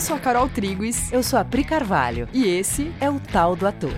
[0.00, 1.12] Eu sou a Carol Triguis.
[1.12, 2.26] Eu sou a Pri Carvalho.
[2.32, 3.92] E esse é o Tal do Ator.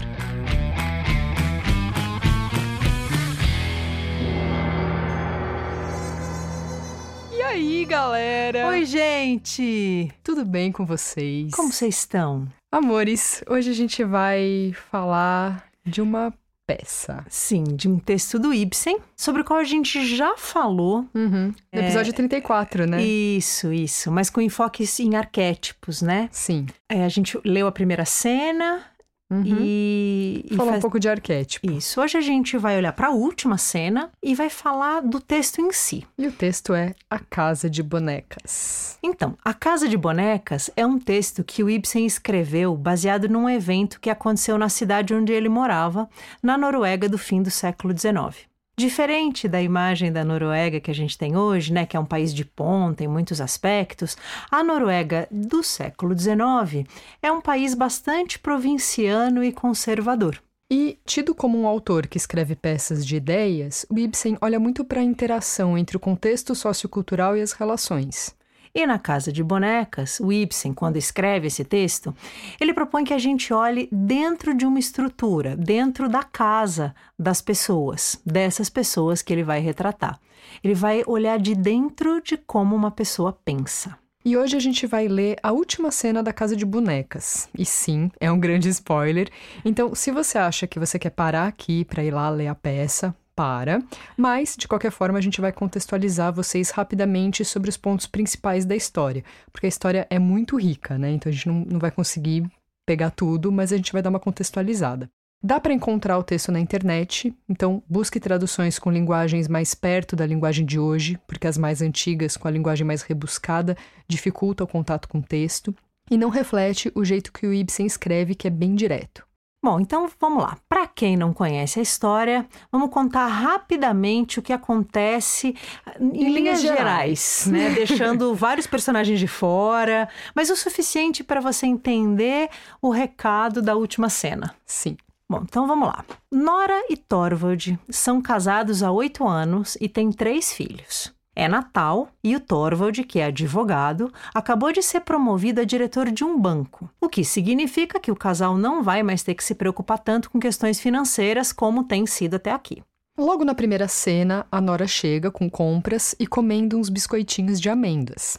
[7.31, 8.67] E aí, galera?
[8.67, 10.11] Oi, gente!
[10.25, 11.55] Tudo bem com vocês?
[11.55, 12.49] Como vocês estão?
[12.73, 16.35] Amores, hoje a gente vai falar de uma
[16.77, 17.25] peça.
[17.29, 21.07] Sim, de um texto do Ibsen, sobre o qual a gente já falou.
[21.15, 21.53] Uhum.
[21.73, 23.03] No É, episódio 34, né?
[23.03, 24.11] Isso, isso.
[24.11, 26.29] Mas com enfoque em arquétipos, né?
[26.33, 26.67] Sim.
[26.89, 28.85] É, a gente leu a primeira cena
[29.33, 29.57] Uhum.
[29.61, 30.45] e.
[30.51, 31.71] e Falar um faz- pouco de arquétipo.
[31.71, 32.01] Isso.
[32.01, 35.73] Hoje a gente vai olhar para a última cena e vai falar do texto em
[35.73, 36.05] si.
[36.19, 38.99] E o texto é A Casa de Bonecas.
[39.03, 44.01] Então, A Casa de Bonecas é um texto que o Ibsen escreveu baseado num evento
[44.01, 46.09] que aconteceu na cidade onde ele morava,
[46.43, 48.37] na Noruega do fim do século XIX.
[48.83, 52.35] Diferente da imagem da Noruega que a gente tem hoje, né, que é um país
[52.35, 54.17] de ponta em muitos aspectos,
[54.51, 56.85] a Noruega do século XIX
[57.23, 60.43] é um país bastante provinciano e conservador.
[60.69, 65.01] E, tido como um autor que escreve peças de ideias, o Ibsen olha muito para
[65.01, 68.35] a interação entre o contexto sociocultural e as relações.
[68.75, 72.15] E na Casa de Bonecas, o Ibsen, quando escreve esse texto,
[72.59, 78.19] ele propõe que a gente olhe dentro de uma estrutura, dentro da casa das pessoas,
[78.25, 80.19] dessas pessoas que ele vai retratar.
[80.65, 83.99] Ele vai olhar de dentro de como uma pessoa pensa.
[84.25, 87.51] E hoje a gente vai ler a última cena da Casa de Bonecas.
[87.59, 89.29] E sim, é um grande spoiler.
[89.65, 93.15] Então, se você acha que você quer parar aqui para ir lá ler a peça,
[93.35, 93.83] para.
[94.17, 98.77] Mas, de qualquer forma, a gente vai contextualizar vocês rapidamente sobre os pontos principais da
[98.77, 99.25] história.
[99.53, 101.11] Porque a história é muito rica, né?
[101.11, 102.45] Então a gente não, não vai conseguir
[102.87, 105.09] pegar tudo, mas a gente vai dar uma contextualizada.
[105.45, 110.25] Dá para encontrar o texto na internet, então busque traduções com linguagens mais perto da
[110.25, 115.09] linguagem de hoje, porque as mais antigas, com a linguagem mais rebuscada, dificultam o contato
[115.09, 115.75] com o texto,
[116.09, 119.27] e não reflete o jeito que o Ibsen escreve, que é bem direto.
[119.65, 120.59] Bom, então vamos lá.
[120.69, 125.55] Para quem não conhece a história, vamos contar rapidamente o que acontece
[126.01, 127.71] em, Em linhas linhas gerais, né?
[127.77, 132.51] Deixando vários personagens de fora, mas o suficiente para você entender
[132.81, 134.53] o recado da última cena.
[134.67, 134.97] Sim.
[135.31, 136.05] Bom, então vamos lá.
[136.31, 141.15] Nora e Thorvald são casados há oito anos e têm três filhos.
[141.35, 146.23] É Natal e o Thorvald, que é advogado, acabou de ser promovido a diretor de
[146.23, 149.99] um banco, o que significa que o casal não vai mais ter que se preocupar
[149.99, 152.83] tanto com questões financeiras como tem sido até aqui.
[153.19, 158.39] Logo na primeira cena, a Nora chega com compras e comendo uns biscoitinhos de amêndoas.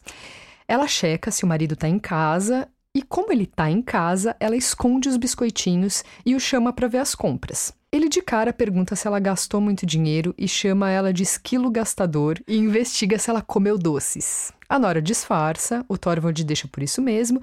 [0.67, 4.55] Ela checa se o marido tá em casa e, como ele tá em casa, ela
[4.55, 7.73] esconde os biscoitinhos e o chama para ver as compras.
[7.93, 12.41] Ele de cara pergunta se ela gastou muito dinheiro e chama ela de esquilo gastador
[12.47, 14.51] e investiga se ela comeu doces.
[14.67, 17.39] A Nora disfarça, o Thorvald deixa por isso mesmo,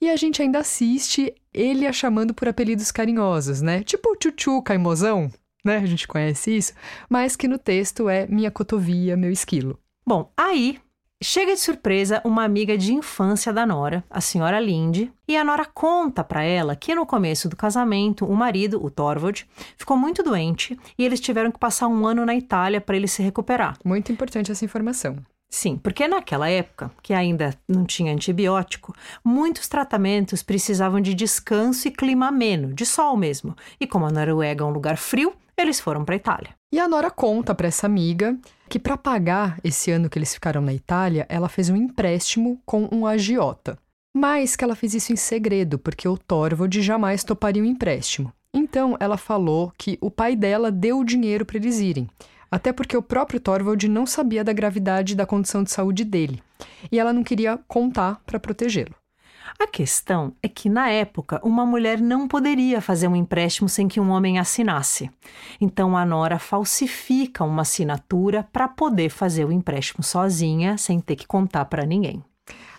[0.00, 3.84] e a gente ainda assiste ele a chamando por apelidos carinhosos, né?
[3.84, 5.30] Tipo Chuchu Caimozão,
[5.64, 5.76] né?
[5.76, 6.72] A gente conhece isso,
[7.08, 9.78] mas que no texto é minha cotovia, meu esquilo.
[10.04, 10.80] Bom, aí
[11.22, 15.64] chega de surpresa uma amiga de infância da Nora, a senhora Linde, e a Nora
[15.64, 19.46] conta para ela que no começo do casamento, o marido, o Thorvald,
[19.76, 23.22] ficou muito doente e eles tiveram que passar um ano na Itália para ele se
[23.22, 23.78] recuperar.
[23.84, 25.16] Muito importante essa informação.
[25.54, 31.90] Sim, porque naquela época, que ainda não tinha antibiótico, muitos tratamentos precisavam de descanso e
[31.90, 33.54] clima ameno, de sol mesmo.
[33.78, 36.54] E como a Noruega é um lugar frio, eles foram para a Itália.
[36.72, 38.34] E a Nora conta para essa amiga
[38.66, 42.88] que para pagar esse ano que eles ficaram na Itália, ela fez um empréstimo com
[42.90, 43.78] um agiota.
[44.16, 48.32] Mas que ela fez isso em segredo, porque o Thorvald jamais toparia um empréstimo.
[48.54, 52.08] Então ela falou que o pai dela deu o dinheiro para eles irem.
[52.52, 56.42] Até porque o próprio Thorvald não sabia da gravidade da condição de saúde dele.
[56.92, 58.94] E ela não queria contar para protegê-lo.
[59.58, 63.98] A questão é que, na época, uma mulher não poderia fazer um empréstimo sem que
[63.98, 65.10] um homem assinasse.
[65.58, 71.26] Então, a Nora falsifica uma assinatura para poder fazer o empréstimo sozinha, sem ter que
[71.26, 72.22] contar para ninguém.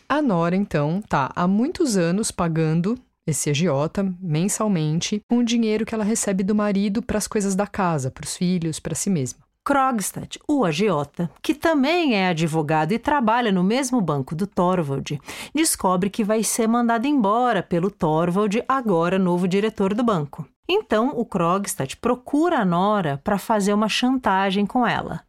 [0.08, 5.96] A Nora, então, tá há muitos anos pagando esse agiota mensalmente com o dinheiro que
[5.96, 9.43] ela recebe do marido para as coisas da casa, para os filhos, para si mesma.
[9.65, 15.21] Krogstad, o agiota, que também é advogado e trabalha no mesmo banco do Thorvald,
[15.56, 20.45] descobre que vai ser mandado embora pelo Thorvald, agora novo diretor do banco.
[20.68, 25.21] Então, o Krogstad procura a Nora para fazer uma chantagem com ela.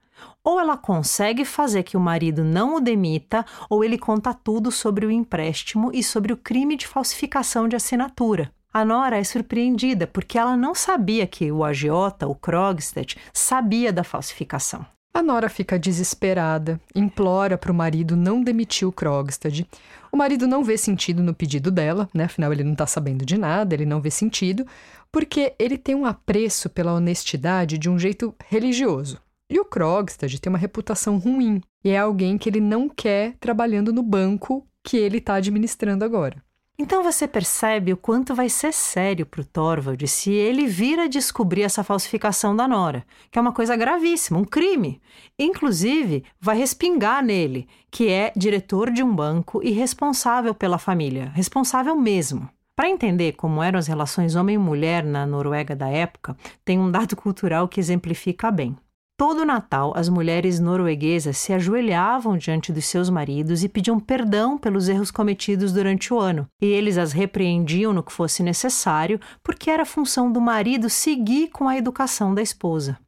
[0.43, 5.07] Ou ela consegue fazer que o marido não o demita, ou ele conta tudo sobre
[5.07, 8.53] o empréstimo e sobre o crime de falsificação de assinatura.
[8.77, 14.03] A Nora é surpreendida porque ela não sabia que o agiota, o Krogstad, sabia da
[14.03, 14.85] falsificação.
[15.15, 19.65] A Nora fica desesperada, implora para o marido não demitir o Krogstad.
[20.11, 22.25] O marido não vê sentido no pedido dela, né?
[22.25, 24.67] Afinal, ele não está sabendo de nada, ele não vê sentido,
[25.13, 29.21] porque ele tem um apreço pela honestidade de um jeito religioso.
[29.49, 33.93] E o Krogstad tem uma reputação ruim, e é alguém que ele não quer trabalhando
[33.93, 36.43] no banco que ele está administrando agora.
[36.77, 41.07] Então você percebe o quanto vai ser sério para o Torvald se ele vir a
[41.07, 45.01] descobrir essa falsificação da Nora, que é uma coisa gravíssima, um crime.
[45.39, 51.95] Inclusive, vai respingar nele, que é diretor de um banco e responsável pela família, responsável
[51.95, 52.49] mesmo.
[52.75, 57.69] Para entender como eram as relações homem-mulher na Noruega da época, tem um dado cultural
[57.69, 58.77] que exemplifica bem.
[59.17, 64.89] Todo Natal, as mulheres norueguesas se ajoelhavam diante dos seus maridos e pediam perdão pelos
[64.89, 66.49] erros cometidos durante o ano.
[66.61, 71.69] E eles as repreendiam no que fosse necessário, porque era função do marido seguir com
[71.69, 72.99] a educação da esposa.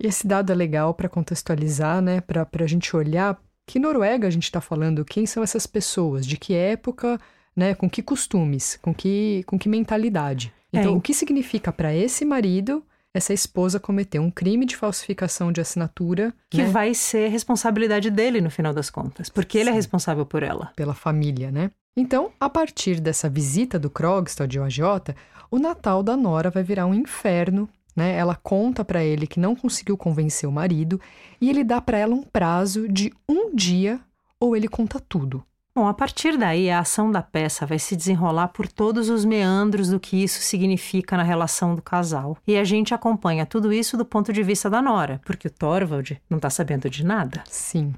[0.00, 2.20] E esse dado é legal para contextualizar, né?
[2.20, 3.36] Para a gente olhar
[3.66, 7.20] que Noruega a gente está falando, quem são essas pessoas, de que época,
[7.56, 7.74] né?
[7.74, 10.52] Com que costumes, com que, com que mentalidade.
[10.72, 10.96] Então, é.
[10.96, 12.84] o que significa para esse marido
[13.16, 16.34] essa esposa cometeu um crime de falsificação de assinatura.
[16.50, 16.68] Que né?
[16.68, 20.72] vai ser responsabilidade dele no final das contas, porque ele é responsável por ela.
[20.76, 21.70] Pela família, né?
[21.96, 25.16] Então, a partir dessa visita do Krogstad ao agiota,
[25.50, 27.66] o Natal da Nora vai virar um inferno.
[27.94, 28.14] Né?
[28.14, 31.00] Ela conta para ele que não conseguiu convencer o marido
[31.40, 33.98] e ele dá para ela um prazo de um dia
[34.38, 35.42] ou ele conta tudo.
[35.76, 39.90] Bom, a partir daí, a ação da peça vai se desenrolar por todos os meandros
[39.90, 42.38] do que isso significa na relação do casal.
[42.46, 46.18] E a gente acompanha tudo isso do ponto de vista da Nora, porque o Thorvald
[46.30, 47.44] não está sabendo de nada.
[47.50, 47.94] Sim.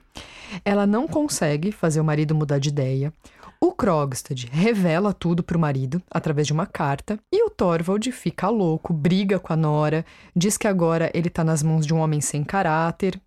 [0.65, 3.13] Ela não consegue fazer o marido mudar de ideia.
[3.61, 8.49] O Krogstad revela tudo para o marido através de uma carta e o Thorvald fica
[8.49, 10.05] louco, briga com a Nora,
[10.35, 13.21] diz que agora ele está nas mãos de um homem sem caráter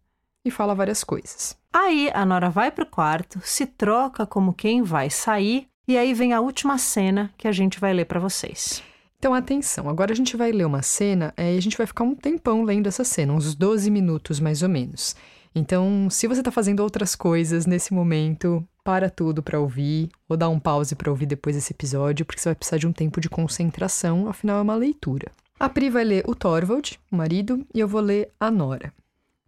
[0.45, 1.57] e fala várias coisas.
[1.73, 6.33] Aí a Nora vai pro quarto, se troca como quem vai sair, e aí vem
[6.33, 8.83] a última cena que a gente vai ler para vocês.
[9.17, 12.03] Então, atenção, agora a gente vai ler uma cena é, e a gente vai ficar
[12.03, 15.15] um tempão lendo essa cena, uns 12 minutos mais ou menos.
[15.53, 20.49] Então, se você está fazendo outras coisas nesse momento, para tudo para ouvir, ou dá
[20.49, 23.29] um pause para ouvir depois desse episódio, porque você vai precisar de um tempo de
[23.29, 25.31] concentração, afinal é uma leitura.
[25.59, 28.91] A Pri vai ler o Thorvald, o marido, e eu vou ler a Nora.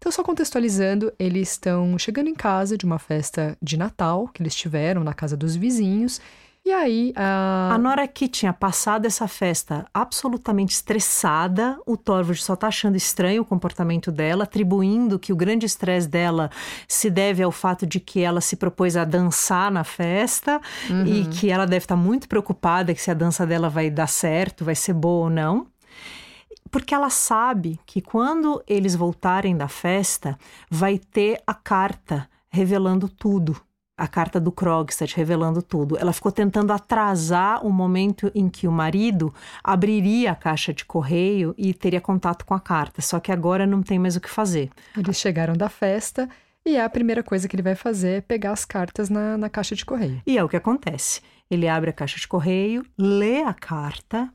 [0.04, 4.54] Então, só contextualizando, eles estão chegando em casa de uma festa de Natal que eles
[4.54, 6.20] tiveram na casa dos vizinhos.
[6.66, 7.70] E aí a.
[7.74, 13.44] A Nora que tinha passado essa festa absolutamente estressada, o Torvald só tá achando estranho
[13.44, 16.52] o comportamento dela, atribuindo que o grande estresse dela
[16.86, 20.60] se deve ao fato de que ela se propôs a dançar na festa
[20.90, 21.06] uhum.
[21.06, 24.08] e que ela deve estar tá muito preocupada que se a dança dela vai dar
[24.08, 25.73] certo, vai ser boa ou não
[26.74, 30.36] porque ela sabe que quando eles voltarem da festa,
[30.72, 33.56] vai ter a carta revelando tudo.
[33.96, 35.96] A carta do Krogstad revelando tudo.
[36.00, 39.32] Ela ficou tentando atrasar o momento em que o marido
[39.64, 43.04] abriria a caixa de correio e teria contato com a carta.
[43.04, 44.72] Só que agora não tem mais o que fazer.
[44.98, 46.28] Eles chegaram da festa
[46.66, 49.76] e a primeira coisa que ele vai fazer é pegar as cartas na, na caixa
[49.76, 50.24] de correio.
[50.26, 51.22] E é o que acontece.
[51.52, 54.28] Ele abre a caixa de correio, lê a carta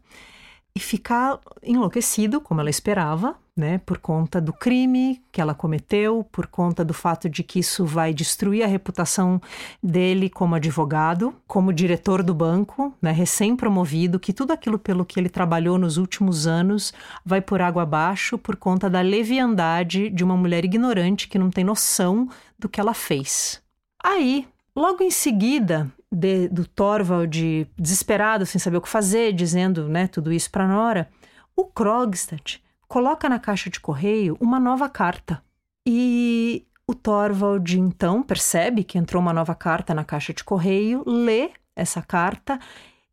[0.78, 6.46] e ficar enlouquecido, como ela esperava, né, por conta do crime que ela cometeu, por
[6.46, 9.42] conta do fato de que isso vai destruir a reputação
[9.82, 15.28] dele como advogado, como diretor do banco, né, recém-promovido, que tudo aquilo pelo que ele
[15.28, 16.94] trabalhou nos últimos anos
[17.26, 21.64] vai por água abaixo por conta da leviandade de uma mulher ignorante que não tem
[21.64, 23.60] noção do que ela fez.
[24.00, 30.06] Aí, logo em seguida, de, do Thorvald desesperado, sem saber o que fazer, dizendo né,
[30.06, 31.08] tudo isso para Nora,
[31.54, 35.42] o Krogstad coloca na caixa de correio uma nova carta.
[35.86, 41.50] E o Thorvald então percebe que entrou uma nova carta na caixa de correio, lê
[41.76, 42.58] essa carta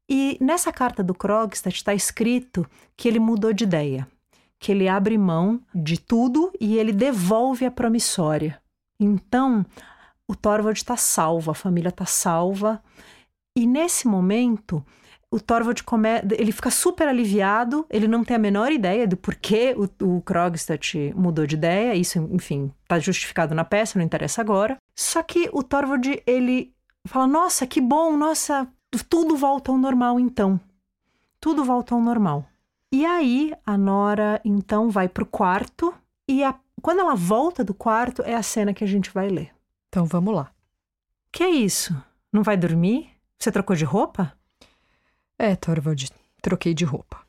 [0.10, 4.08] e nessa carta do Krogstad está escrito que ele mudou de ideia,
[4.60, 8.62] que ele abre mão de tudo e ele devolve a promissória.
[9.00, 9.66] Então,
[10.28, 12.82] o Thorvald está salvo, a família está salva.
[13.58, 14.84] E nesse momento,
[15.32, 16.10] o Thorvald come...
[16.38, 21.14] ele fica super aliviado, ele não tem a menor ideia do porquê o, o Krogstad
[21.16, 24.78] mudou de ideia, isso, enfim, está justificado na peça, não interessa agora.
[24.96, 26.74] Só que o Thorvald, ele
[27.06, 28.68] fala, nossa, que bom, nossa,
[29.10, 30.60] tudo volta ao normal então.
[31.40, 32.46] Tudo volta ao normal.
[32.92, 35.94] E aí, a Nora, então, vai pro quarto
[36.28, 36.56] e a...
[36.82, 39.55] quando ela volta do quarto, é a cena que a gente vai ler.
[39.96, 40.52] Então vamos lá.
[41.32, 41.96] Que é isso?
[42.30, 43.12] Não vai dormir?
[43.40, 44.38] Você trocou de roupa?
[45.40, 46.12] É, Thorvald,
[46.42, 47.26] troquei de roupa.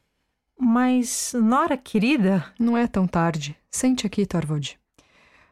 [0.59, 2.53] Mas, Nora querida.
[2.59, 3.57] Não é tão tarde.
[3.71, 4.77] Sente aqui, Thorvald.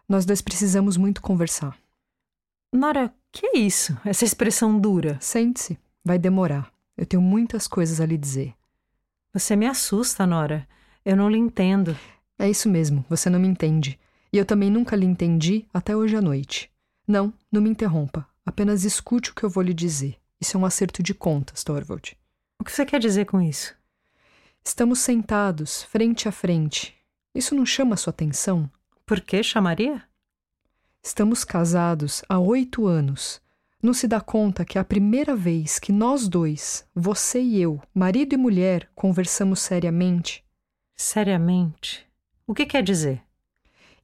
[0.09, 1.79] Nós dois precisamos muito conversar.
[2.73, 3.97] Nora, que é isso?
[4.05, 5.17] Essa expressão dura.
[5.21, 6.69] Sente-se, vai demorar.
[6.97, 8.57] Eu tenho muitas coisas a lhe dizer.
[9.33, 10.67] Você me assusta, Nora.
[11.05, 11.97] Eu não lhe entendo.
[12.37, 14.01] É isso mesmo, você não me entende.
[14.33, 16.74] E eu também nunca lhe entendi até hoje à noite.
[17.07, 18.27] Não, não me interrompa.
[18.47, 20.17] Apenas escute o que eu vou lhe dizer.
[20.41, 22.17] Isso é um acerto de contas, Torvald.
[22.59, 23.75] O que você quer dizer com isso?
[24.65, 26.95] Estamos sentados, frente a frente.
[27.35, 28.71] Isso não chama sua atenção?
[29.05, 30.03] Por que chamaria?
[31.03, 33.43] Estamos casados há oito anos.
[33.83, 37.83] Não se dá conta que é a primeira vez que nós dois, você e eu,
[37.93, 40.43] marido e mulher, conversamos seriamente?
[40.97, 42.07] Seriamente?
[42.47, 43.23] O que quer dizer?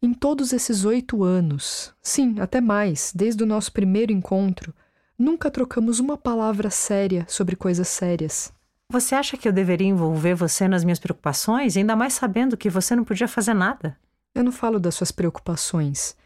[0.03, 4.75] Em todos esses oito anos, sim, até mais, desde o nosso primeiro encontro,
[5.19, 8.51] nunca trocamos uma palavra séria sobre coisas sérias.
[8.89, 12.97] Você acha que eu deveria envolver você nas minhas preocupações, ainda mais sabendo que você
[12.97, 13.95] não podia fazer nada?
[14.35, 16.17] Eu não falo das suas preocupações.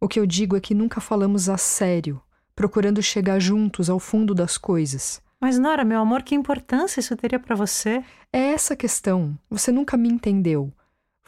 [0.00, 2.22] O que eu digo é que nunca falamos a sério,
[2.56, 5.20] procurando chegar juntos ao fundo das coisas.
[5.38, 8.02] Mas, Nora, meu amor, que importância isso teria para você?
[8.32, 9.38] É essa a questão.
[9.50, 10.72] Você nunca me entendeu.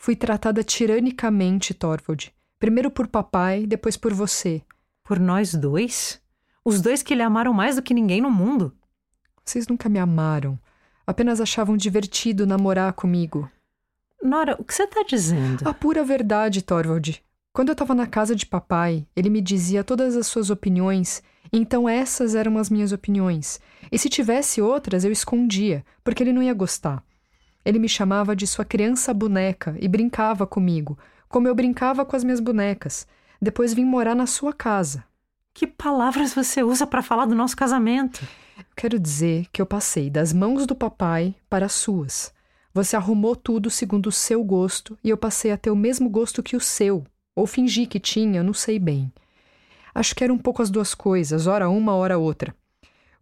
[0.00, 2.34] Fui tratada tiranicamente, Torvald.
[2.58, 4.62] Primeiro por papai, depois por você.
[5.04, 6.18] Por nós dois?
[6.64, 8.74] Os dois que lhe amaram mais do que ninguém no mundo?
[9.44, 10.58] Vocês nunca me amaram.
[11.06, 13.50] Apenas achavam divertido namorar comigo.
[14.22, 15.68] Nora, o que você está dizendo?
[15.68, 17.22] A pura verdade, Torvald.
[17.52, 21.86] Quando eu estava na casa de papai, ele me dizia todas as suas opiniões, então
[21.86, 23.60] essas eram as minhas opiniões.
[23.92, 27.04] E se tivesse outras, eu escondia, porque ele não ia gostar.
[27.64, 30.98] Ele me chamava de sua criança boneca e brincava comigo,
[31.28, 33.06] como eu brincava com as minhas bonecas.
[33.40, 35.04] Depois vim morar na sua casa.
[35.52, 38.26] Que palavras você usa para falar do nosso casamento?
[38.76, 42.32] Quero dizer que eu passei das mãos do papai para as suas.
[42.72, 46.42] Você arrumou tudo segundo o seu gosto e eu passei a ter o mesmo gosto
[46.42, 49.12] que o seu, ou fingi que tinha, não sei bem.
[49.94, 52.54] Acho que era um pouco as duas coisas, ora uma, ora outra.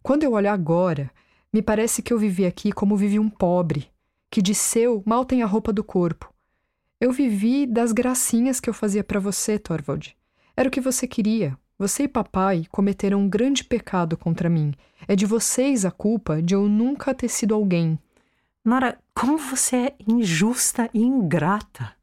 [0.03, 1.09] Quando eu olho agora,
[1.51, 3.89] me parece que eu vivi aqui como vive um pobre,
[4.29, 6.33] que de seu mal tem a roupa do corpo.
[6.99, 10.15] Eu vivi das gracinhas que eu fazia para você, Torvald.
[10.55, 11.57] Era o que você queria.
[11.77, 14.73] Você e papai cometeram um grande pecado contra mim.
[15.07, 17.97] É de vocês a culpa de eu nunca ter sido alguém.
[18.65, 21.95] Nora, como você é injusta e ingrata.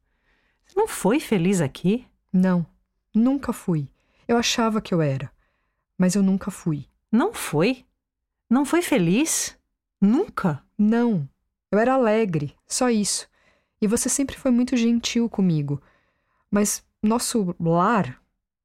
[0.74, 2.06] Não foi feliz aqui?
[2.32, 2.66] Não,
[3.14, 3.88] nunca fui.
[4.26, 5.30] Eu achava que eu era,
[5.98, 6.86] mas eu nunca fui.
[7.12, 7.84] Não foi?
[8.48, 9.56] Não foi feliz?
[10.00, 10.62] Nunca?
[10.76, 11.28] Não.
[11.76, 13.28] Eu era alegre, só isso.
[13.82, 15.82] E você sempre foi muito gentil comigo.
[16.50, 18.18] Mas nosso lar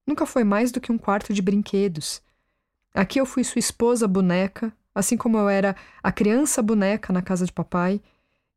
[0.07, 2.21] nunca foi mais do que um quarto de brinquedos.
[2.93, 7.45] Aqui eu fui sua esposa boneca, assim como eu era a criança boneca na casa
[7.45, 7.99] de papai,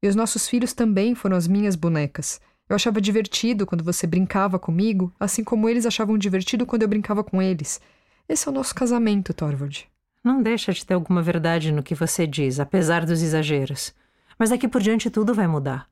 [0.01, 2.41] e os nossos filhos também foram as minhas bonecas.
[2.69, 7.25] Eu achava divertido quando você brincava comigo, assim como eles achavam divertido quando eu brincava
[7.25, 7.81] com eles.
[8.29, 9.89] Esse é o nosso casamento, Torvald.
[10.23, 13.93] Não deixa de ter alguma verdade no que você diz, apesar dos exageros.
[14.39, 15.89] Mas daqui por diante tudo vai mudar.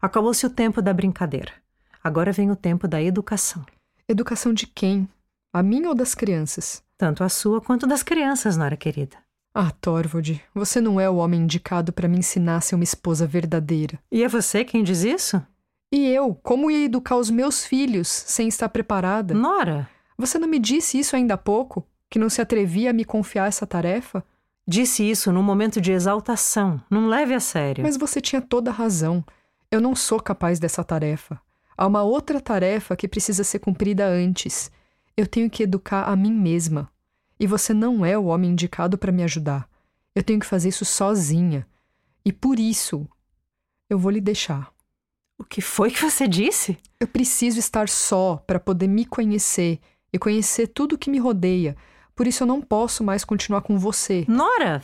[0.00, 1.52] Acabou-se o tempo da brincadeira.
[2.02, 3.64] Agora vem o tempo da educação.
[4.08, 5.08] Educação de quem?
[5.52, 6.82] A minha ou das crianças?
[6.96, 9.16] Tanto a sua quanto das crianças, Nora querida.
[9.54, 13.26] Ah, Torvald, você não é o homem indicado para me ensinar a ser uma esposa
[13.26, 13.98] verdadeira.
[14.12, 15.42] E é você quem diz isso?
[15.90, 19.32] E eu, como ia educar os meus filhos sem estar preparada?
[19.34, 19.88] Nora!
[20.18, 21.86] Você não me disse isso ainda há pouco?
[22.10, 24.22] Que não se atrevia a me confiar essa tarefa?
[24.68, 26.82] Disse isso num momento de exaltação.
[26.90, 27.84] Não leve a sério.
[27.84, 29.24] Mas você tinha toda a razão.
[29.70, 31.40] Eu não sou capaz dessa tarefa.
[31.76, 34.70] Há uma outra tarefa que precisa ser cumprida antes.
[35.16, 36.90] Eu tenho que educar a mim mesma.
[37.38, 39.68] E você não é o homem indicado para me ajudar.
[40.14, 41.66] Eu tenho que fazer isso sozinha.
[42.24, 43.06] E por isso,
[43.88, 44.72] eu vou lhe deixar.
[45.38, 46.78] O que foi que você disse?
[46.98, 49.78] Eu preciso estar só para poder me conhecer
[50.12, 51.76] e conhecer tudo o que me rodeia.
[52.16, 54.24] Por isso eu não posso mais continuar com você.
[54.26, 54.82] Nora!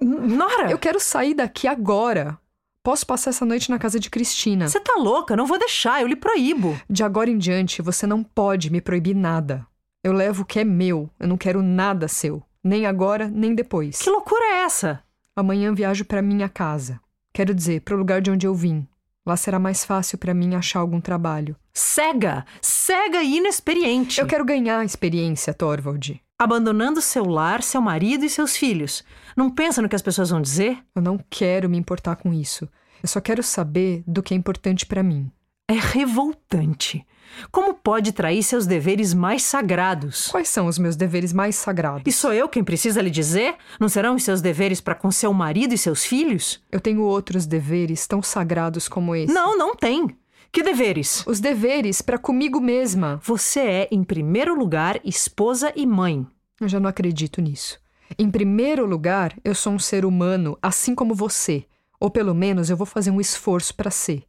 [0.00, 0.70] Nora!
[0.70, 2.38] Eu quero sair daqui agora.
[2.82, 4.66] Posso passar essa noite na casa de Cristina.
[4.68, 5.36] Você tá louca?
[5.36, 6.80] Não vou deixar, eu lhe proíbo.
[6.88, 9.64] De agora em diante, você não pode me proibir nada.
[10.02, 11.08] Eu levo o que é meu.
[11.20, 12.42] Eu não quero nada seu.
[12.64, 14.00] Nem agora, nem depois.
[14.00, 15.02] Que loucura é essa?
[15.36, 16.98] Amanhã viajo para minha casa.
[17.32, 18.86] Quero dizer, para o lugar de onde eu vim.
[19.24, 21.54] Lá será mais fácil para mim achar algum trabalho.
[21.72, 22.44] Cega!
[22.60, 24.20] Cega e inexperiente!
[24.20, 26.20] Eu quero ganhar experiência, Torvald.
[26.42, 29.04] Abandonando seu lar, seu marido e seus filhos.
[29.36, 30.76] Não pensa no que as pessoas vão dizer?
[30.92, 32.68] Eu não quero me importar com isso.
[33.00, 35.30] Eu só quero saber do que é importante para mim.
[35.68, 37.06] É revoltante.
[37.52, 40.26] Como pode trair seus deveres mais sagrados?
[40.26, 42.02] Quais são os meus deveres mais sagrados?
[42.06, 43.54] E sou eu quem precisa lhe dizer?
[43.78, 46.60] Não serão os seus deveres para com seu marido e seus filhos?
[46.72, 49.32] Eu tenho outros deveres tão sagrados como esse.
[49.32, 50.08] Não, não tem.
[50.52, 51.24] Que deveres?
[51.26, 53.18] Os deveres para comigo mesma.
[53.24, 56.26] Você é, em primeiro lugar, esposa e mãe.
[56.60, 57.80] Eu já não acredito nisso.
[58.18, 61.64] Em primeiro lugar, eu sou um ser humano, assim como você.
[61.98, 64.24] Ou pelo menos eu vou fazer um esforço para ser.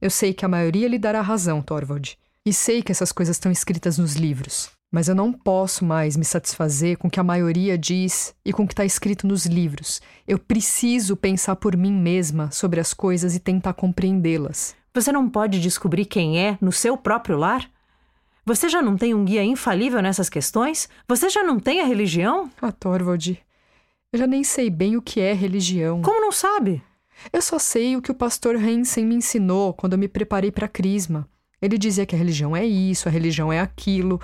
[0.00, 2.18] Eu sei que a maioria lhe dará razão, Thorvald.
[2.44, 4.70] E sei que essas coisas estão escritas nos livros.
[4.90, 8.64] Mas eu não posso mais me satisfazer com o que a maioria diz e com
[8.64, 10.02] o que está escrito nos livros.
[10.26, 14.79] Eu preciso pensar por mim mesma sobre as coisas e tentar compreendê-las.
[14.92, 17.70] Você não pode descobrir quem é no seu próprio lar?
[18.44, 20.88] Você já não tem um guia infalível nessas questões?
[21.06, 22.50] Você já não tem a religião?
[22.60, 23.40] Ah, Thorvald,
[24.12, 26.02] eu já nem sei bem o que é religião.
[26.02, 26.82] Como não sabe?
[27.32, 30.66] Eu só sei o que o pastor Hansen me ensinou quando eu me preparei para
[30.66, 31.28] a crisma.
[31.62, 34.20] Ele dizia que a religião é isso, a religião é aquilo.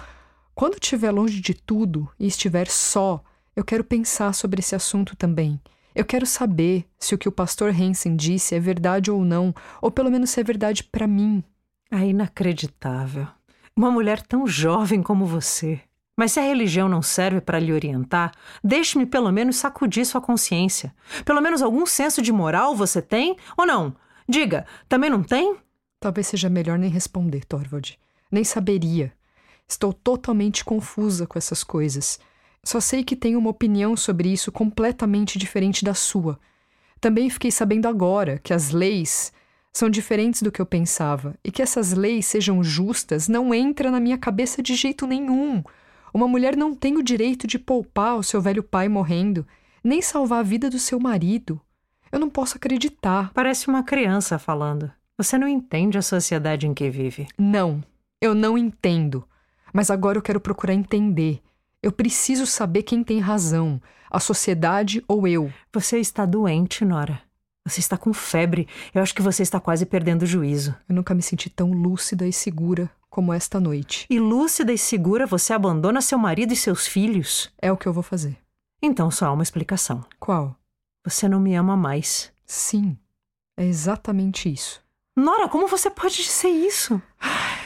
[0.55, 3.23] Quando estiver longe de tudo e estiver só,
[3.55, 5.61] eu quero pensar sobre esse assunto também.
[5.97, 9.91] Eu quero saber se o que o pastor Hansen disse é verdade ou não, ou
[9.91, 11.43] pelo menos se é verdade para mim.
[11.91, 13.27] É inacreditável.
[13.75, 15.81] Uma mulher tão jovem como você.
[16.15, 20.95] Mas se a religião não serve para lhe orientar, deixe-me pelo menos sacudir sua consciência.
[21.25, 23.97] Pelo menos algum senso de moral você tem ou não?
[24.29, 25.57] Diga, também não tem?
[25.99, 27.99] Talvez seja melhor nem responder, Thorvald.
[28.31, 29.15] Nem saberia.
[29.67, 32.21] Estou totalmente confusa com essas coisas.
[32.67, 36.37] Só sei que tenho uma opinião sobre isso completamente diferente da sua.
[37.01, 39.33] Também fiquei sabendo agora que as leis
[39.73, 44.01] são diferentes do que eu pensava e que essas leis sejam justas não entra na
[44.01, 45.63] minha cabeça de jeito nenhum.
[46.13, 49.47] Uma mulher não tem o direito de poupar o seu velho pai morrendo,
[49.85, 51.61] nem salvar a vida do seu marido.
[52.11, 53.31] Eu não posso acreditar.
[53.33, 54.91] Parece uma criança falando.
[55.17, 57.29] Você não entende a sociedade em que vive.
[57.39, 57.81] Não,
[58.21, 59.25] eu não entendo.
[59.73, 61.41] Mas agora eu quero procurar entender.
[61.83, 63.81] Eu preciso saber quem tem razão,
[64.11, 65.53] a sociedade ou eu.
[65.73, 67.23] Você está doente, Nora.
[67.67, 68.69] Você está com febre.
[68.95, 70.75] Eu acho que você está quase perdendo o juízo.
[70.89, 74.07] Eu nunca me senti tão lúcida e segura como esta noite.
[74.09, 77.53] E lúcida e segura você abandona seu marido e seus filhos?
[77.61, 78.39] É o que eu vou fazer.
[78.81, 80.05] Então só há uma explicação.
[80.21, 80.57] Qual?
[81.05, 82.33] Você não me ama mais.
[82.45, 82.97] Sim,
[83.57, 84.81] é exatamente isso.
[85.17, 87.01] Nora, como você pode dizer isso?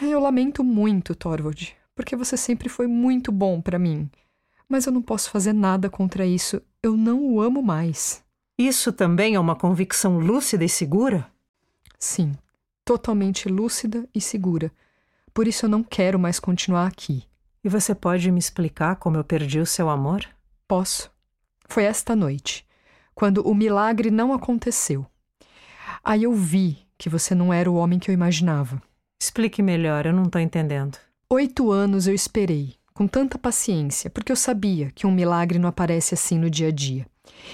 [0.01, 4.11] Eu lamento muito, Thorvald porque você sempre foi muito bom para mim.
[4.67, 6.63] Mas eu não posso fazer nada contra isso.
[6.83, 8.25] Eu não o amo mais.
[8.59, 11.31] Isso também é uma convicção lúcida e segura?
[11.99, 12.33] Sim,
[12.87, 14.73] totalmente lúcida e segura.
[15.35, 17.25] Por isso eu não quero mais continuar aqui.
[17.63, 20.27] E você pode me explicar como eu perdi o seu amor?
[20.67, 21.11] Posso.
[21.69, 22.67] Foi esta noite,
[23.15, 25.05] quando o milagre não aconteceu.
[26.03, 28.83] Aí eu vi que você não era o homem que eu imaginava.
[29.21, 30.97] Explique melhor, eu não estou entendendo.
[31.33, 36.13] Oito anos eu esperei, com tanta paciência, porque eu sabia que um milagre não aparece
[36.13, 37.07] assim no dia a dia.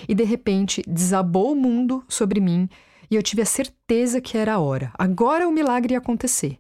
[0.09, 2.71] E de repente desabou o mundo sobre mim
[3.11, 4.91] e eu tive a certeza que era a hora.
[4.95, 6.59] Agora o milagre ia acontecer.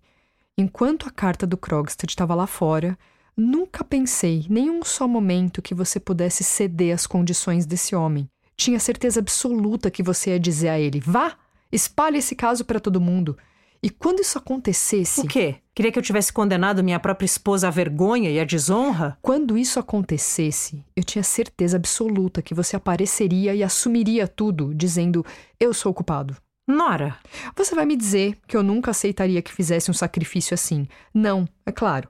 [0.59, 2.99] Enquanto a carta do Krogstad estava lá fora,
[3.35, 8.29] nunca pensei, nem um só momento, que você pudesse ceder às condições desse homem.
[8.59, 11.35] Tinha certeza absoluta que você ia dizer a ele: vá,
[11.73, 13.39] espalhe esse caso para todo mundo.
[13.87, 15.20] E quando isso acontecesse.
[15.20, 15.59] O quê?
[15.72, 19.16] Queria que eu tivesse condenado minha própria esposa à vergonha e à desonra?
[19.22, 25.25] Quando isso acontecesse, eu tinha certeza absoluta que você apareceria e assumiria tudo, dizendo:
[25.61, 26.37] Eu sou o culpado.
[26.66, 27.16] Nora!
[27.55, 30.88] Você vai me dizer que eu nunca aceitaria que fizesse um sacrifício assim.
[31.14, 32.09] Não, é claro.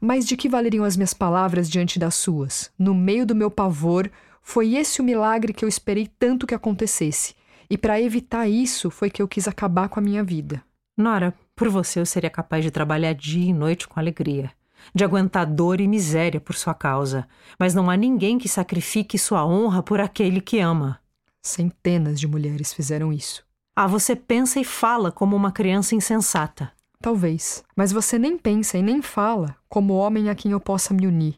[0.00, 2.72] Mas de que valeriam as minhas palavras diante das suas?
[2.76, 4.10] No meio do meu pavor,
[4.42, 7.36] foi esse o milagre que eu esperei tanto que acontecesse.
[7.70, 10.60] E para evitar isso foi que eu quis acabar com a minha vida.
[10.96, 14.50] Nora, por você eu seria capaz de trabalhar dia e noite com alegria,
[14.94, 17.26] de aguentar dor e miséria por sua causa,
[17.58, 21.00] mas não há ninguém que sacrifique sua honra por aquele que ama.
[21.40, 23.44] Centenas de mulheres fizeram isso.
[23.74, 26.70] Ah, você pensa e fala como uma criança insensata.
[27.00, 31.06] Talvez, mas você nem pensa e nem fala como homem a quem eu possa me
[31.06, 31.36] unir.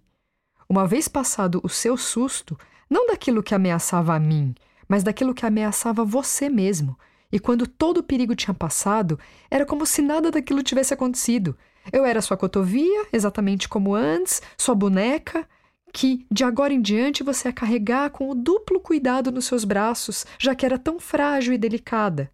[0.69, 2.59] Uma vez passado o seu susto,
[2.91, 4.55] não daquilo que ameaçava a mim,
[4.89, 6.99] mas daquilo que ameaçava você mesmo,
[7.35, 9.19] e quando todo o perigo tinha passado,
[9.51, 11.59] era como se nada daquilo tivesse acontecido.
[11.93, 15.45] Eu era sua cotovia, exatamente como antes, sua boneca,
[15.93, 20.25] que de agora em diante você ia carregar com o duplo cuidado nos seus braços,
[20.39, 22.31] já que era tão frágil e delicada.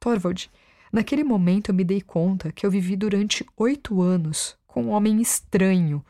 [0.00, 0.50] Thorvald,
[0.92, 5.22] naquele momento eu me dei conta que eu vivi durante oito anos com um homem
[5.22, 6.04] estranho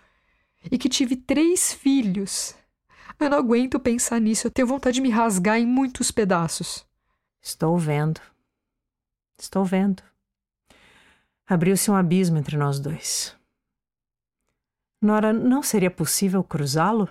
[0.73, 2.55] e que tive três filhos.
[3.19, 6.89] Eu não aguento pensar nisso, eu tenho vontade de me rasgar em muitos pedaços.
[7.43, 8.21] Estou vendo.
[9.41, 10.03] Estou vendo.
[11.47, 13.35] Abriu-se um abismo entre nós dois.
[15.01, 17.09] Nora, não seria possível cruzá-lo?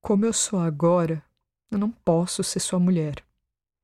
[0.00, 1.22] Como eu sou agora,
[1.70, 3.16] eu não posso ser sua mulher.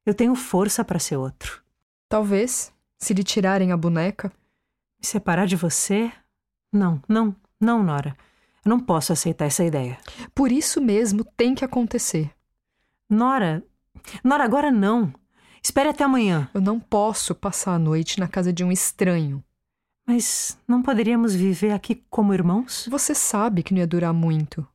[0.06, 1.62] Eu tenho força para ser outro.
[2.08, 4.32] Talvez, se lhe tirarem a boneca.
[4.98, 6.12] Me separar de você?
[6.72, 8.16] Não, não, não, Nora.
[8.64, 9.98] Eu não posso aceitar essa ideia.
[10.32, 12.30] Por isso mesmo tem que acontecer.
[13.10, 13.64] Nora,
[14.22, 15.12] Nora, agora não.
[15.62, 16.50] Espere até amanhã.
[16.52, 19.42] Eu não posso passar a noite na casa de um estranho.
[20.06, 22.88] Mas não poderíamos viver aqui como irmãos?
[22.90, 24.66] Você sabe que não ia durar muito.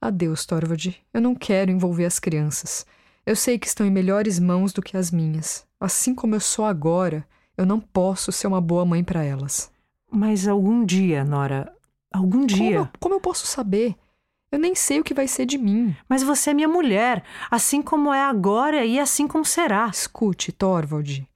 [0.00, 1.00] Adeus, Torvald.
[1.12, 2.86] Eu não quero envolver as crianças.
[3.24, 5.64] Eu sei que estão em melhores mãos do que as minhas.
[5.78, 9.70] Assim como eu sou agora, eu não posso ser uma boa mãe para elas.
[10.10, 11.72] Mas algum dia, Nora,
[12.12, 12.78] algum dia.
[12.78, 13.94] Como, como eu posso saber?
[14.52, 15.96] Eu nem sei o que vai ser de mim.
[16.06, 19.88] Mas você é minha mulher, assim como é agora e assim como será.
[19.88, 21.26] Escute, Torvald.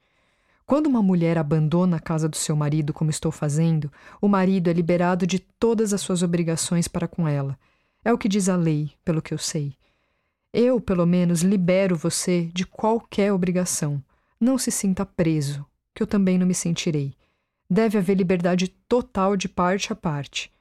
[0.67, 4.73] Quando uma mulher abandona a casa do seu marido, como estou fazendo, o marido é
[4.75, 7.59] liberado de todas as suas obrigações para com ela.
[8.05, 9.75] É o que diz a lei, pelo que eu sei.
[10.53, 14.03] Eu, pelo menos, libero você de qualquer obrigação.
[14.39, 17.15] Não se sinta preso, que eu também não me sentirei.
[17.69, 20.53] Deve haver liberdade total de parte a parte.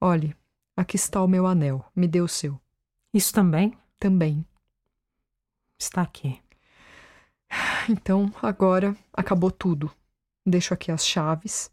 [0.00, 0.36] Olhe,
[0.76, 1.84] aqui está o meu anel.
[1.94, 2.60] Me dê o seu.
[3.12, 3.76] Isso também?
[3.98, 4.44] Também.
[5.78, 6.40] Está aqui.
[7.88, 9.90] Então, agora acabou tudo.
[10.44, 11.70] Deixo aqui as chaves.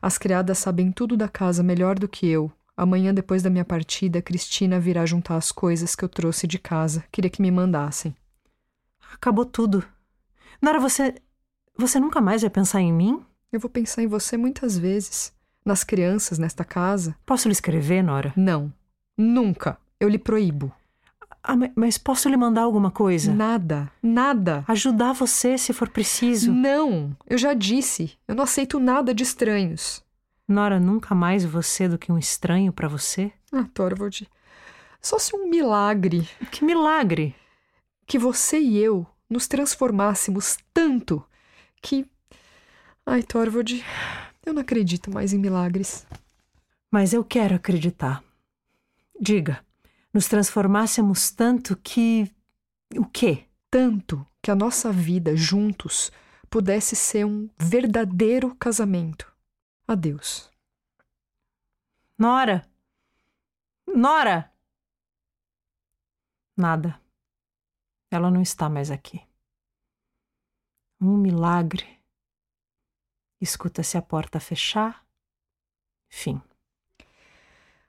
[0.00, 2.50] As criadas sabem tudo da casa melhor do que eu.
[2.76, 7.04] Amanhã, depois da minha partida, Cristina virá juntar as coisas que eu trouxe de casa.
[7.12, 8.16] Queria que me mandassem.
[9.12, 9.84] Acabou tudo.
[10.62, 11.14] Nora, você.
[11.76, 13.24] Você nunca mais vai pensar em mim?
[13.52, 15.32] Eu vou pensar em você muitas vezes.
[15.64, 17.14] Nas crianças, nesta casa.
[17.24, 18.32] Posso lhe escrever, Nora?
[18.36, 18.72] Não.
[19.16, 19.78] Nunca.
[19.98, 20.72] Eu lhe proíbo.
[21.42, 23.32] Ah, mas posso lhe mandar alguma coisa?
[23.32, 24.62] Nada, nada.
[24.68, 26.52] Ajudar você se for preciso.
[26.52, 28.12] Não, eu já disse.
[28.28, 30.02] Eu não aceito nada de estranhos.
[30.46, 33.32] Nora, nunca mais você do que um estranho para você?
[33.52, 34.28] Ah, Torvald.
[35.00, 36.28] Só se um milagre.
[36.50, 37.34] Que milagre?
[38.06, 41.24] Que você e eu nos transformássemos tanto
[41.80, 42.06] que.
[43.06, 43.82] Ai, Torvald,
[44.44, 46.06] eu não acredito mais em milagres.
[46.90, 48.22] Mas eu quero acreditar.
[49.20, 49.64] Diga
[50.12, 52.30] nos transformássemos tanto que.
[52.96, 53.46] O quê?
[53.70, 56.10] Tanto que a nossa vida juntos
[56.48, 59.32] pudesse ser um verdadeiro casamento.
[59.86, 60.50] Adeus.
[62.18, 62.68] Nora!
[63.86, 64.52] Nora!
[66.56, 67.00] Nada.
[68.10, 69.22] Ela não está mais aqui.
[71.00, 71.99] Um milagre.
[73.40, 75.02] Escuta-se a porta fechar.
[76.08, 76.40] Fim.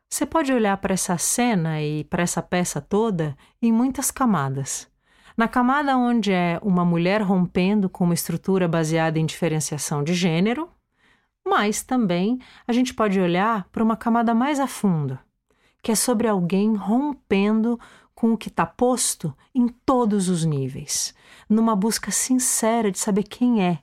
[0.10, 4.90] Você pode olhar para essa cena e para essa peça toda em muitas camadas.
[5.38, 10.70] Na camada onde é uma mulher rompendo com uma estrutura baseada em diferenciação de gênero,
[11.46, 15.18] mas também a gente pode olhar para uma camada mais a fundo,
[15.82, 17.80] que é sobre alguém rompendo
[18.14, 21.16] com o que está posto em todos os níveis,
[21.50, 23.80] numa busca sincera de saber quem é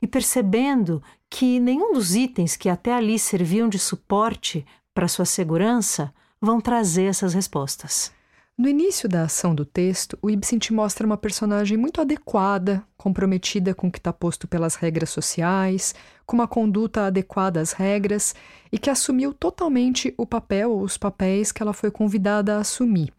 [0.00, 6.12] e percebendo que nenhum dos itens que até ali serviam de suporte para sua segurança
[6.40, 8.12] vão trazer essas respostas.
[8.56, 13.72] No início da ação do texto, o Ibsen te mostra uma personagem muito adequada, comprometida
[13.72, 15.94] com o que está posto pelas regras sociais,
[16.26, 18.34] com uma conduta adequada às regras
[18.72, 23.12] e que assumiu totalmente o papel ou os papéis que ela foi convidada a assumir.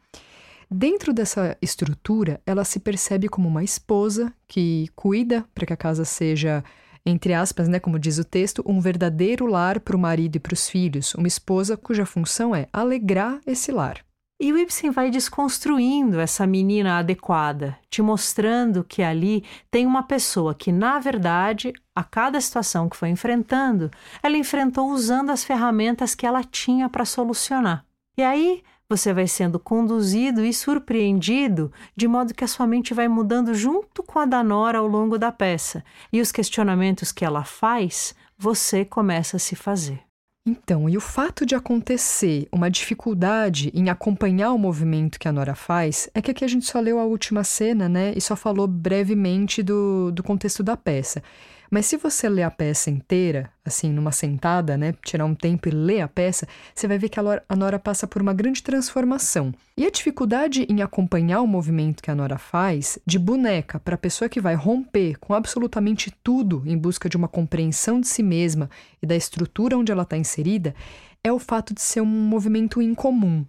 [0.72, 6.06] Dentro dessa estrutura, ela se percebe como uma esposa que cuida para que a casa
[6.06, 6.64] seja
[7.06, 10.54] entre aspas, né, como diz o texto, um verdadeiro lar para o marido e para
[10.54, 14.04] os filhos, uma esposa cuja função é alegrar esse lar.
[14.42, 20.56] E o Ibsen vai desconstruindo essa menina adequada, te mostrando que ali tem uma pessoa
[20.56, 23.92] que, na verdade, a cada situação que foi enfrentando,
[24.24, 27.86] ela enfrentou usando as ferramentas que ela tinha para solucionar.
[28.18, 33.08] E aí você vai sendo conduzido e surpreendido, de modo que a sua mente vai
[33.08, 35.84] mudando junto com a da Nora ao longo da peça.
[36.12, 40.02] E os questionamentos que ela faz, você começa a se fazer.
[40.44, 45.54] Então, e o fato de acontecer uma dificuldade em acompanhar o movimento que a Nora
[45.54, 48.14] faz é que aqui a gente só leu a última cena, né?
[48.16, 51.22] E só falou brevemente do, do contexto da peça.
[51.70, 55.72] Mas se você ler a peça inteira, assim, numa sentada, né, tirar um tempo e
[55.72, 59.54] ler a peça, você vai ver que a Nora passa por uma grande transformação.
[59.78, 64.00] E a dificuldade em acompanhar o movimento que a Nora faz, de boneca para a
[64.00, 68.70] pessoa que vai romper com absolutamente tudo em busca de uma compreensão de si mesma
[69.02, 70.74] e da estrutura onde ela está inserida,
[71.24, 73.46] é o fato de ser um movimento incomum.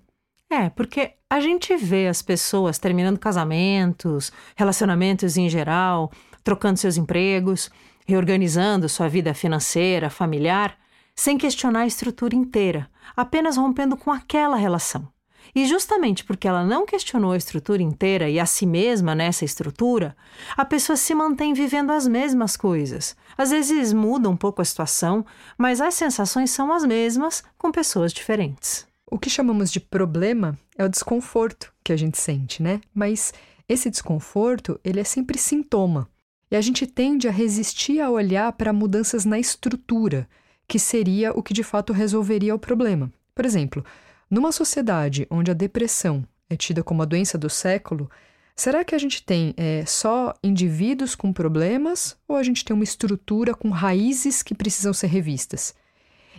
[0.52, 6.10] É, porque a gente vê as pessoas terminando casamentos, relacionamentos em geral,
[6.42, 7.70] trocando seus empregos
[8.10, 10.76] reorganizando sua vida financeira, familiar,
[11.14, 15.08] sem questionar a estrutura inteira, apenas rompendo com aquela relação.
[15.54, 20.16] E justamente porque ela não questionou a estrutura inteira e a si mesma nessa estrutura,
[20.56, 23.16] a pessoa se mantém vivendo as mesmas coisas.
[23.36, 25.24] Às vezes muda um pouco a situação,
[25.56, 28.86] mas as sensações são as mesmas com pessoas diferentes.
[29.10, 32.80] O que chamamos de problema é o desconforto que a gente sente, né?
[32.94, 33.32] Mas
[33.68, 36.08] esse desconforto, ele é sempre sintoma.
[36.50, 40.28] E a gente tende a resistir a olhar para mudanças na estrutura,
[40.66, 43.12] que seria o que de fato resolveria o problema.
[43.34, 43.84] Por exemplo,
[44.30, 48.10] numa sociedade onde a depressão é tida como a doença do século,
[48.56, 52.84] será que a gente tem é, só indivíduos com problemas ou a gente tem uma
[52.84, 55.74] estrutura com raízes que precisam ser revistas?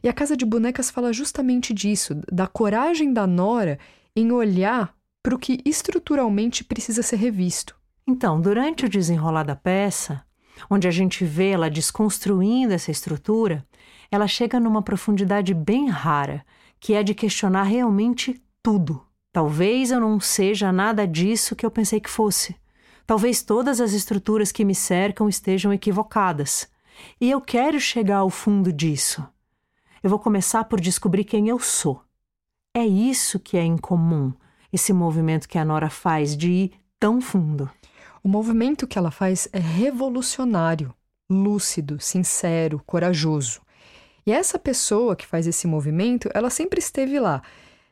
[0.04, 3.80] E a Casa de Bonecas fala justamente disso, da coragem da Nora
[4.15, 7.76] em olhar para o que estruturalmente precisa ser revisto.
[8.08, 10.24] Então, durante o desenrolar da peça,
[10.70, 13.66] onde a gente vê ela desconstruindo essa estrutura,
[14.10, 16.46] ela chega numa profundidade bem rara
[16.80, 19.06] que é de questionar realmente tudo.
[19.32, 22.56] Talvez eu não seja nada disso que eu pensei que fosse.
[23.06, 26.68] Talvez todas as estruturas que me cercam estejam equivocadas.
[27.20, 29.26] E eu quero chegar ao fundo disso.
[30.04, 32.02] Eu vou começar por descobrir quem eu sou.
[32.74, 34.34] É isso que é incomum,
[34.74, 37.70] esse movimento que a Nora faz de ir tão fundo.
[38.24, 40.94] O movimento que ela faz é revolucionário,
[41.30, 43.62] lúcido, sincero, corajoso.
[44.26, 47.42] E essa pessoa que faz esse movimento, ela sempre esteve lá.